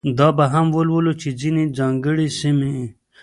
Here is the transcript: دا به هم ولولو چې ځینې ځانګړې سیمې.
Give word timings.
دا 0.17 0.27
به 0.37 0.45
هم 0.53 0.67
ولولو 0.77 1.13
چې 1.21 1.29
ځینې 1.41 1.63
ځانګړې 1.77 2.27
سیمې. 2.39 2.75